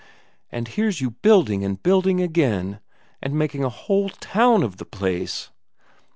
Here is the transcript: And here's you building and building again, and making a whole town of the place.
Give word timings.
And 0.51 0.67
here's 0.67 0.99
you 0.99 1.11
building 1.11 1.63
and 1.63 1.83
building 1.83 2.21
again, 2.21 2.79
and 3.21 3.35
making 3.35 3.63
a 3.63 3.69
whole 3.69 4.09
town 4.09 4.63
of 4.63 4.77
the 4.77 4.85
place. 4.85 5.51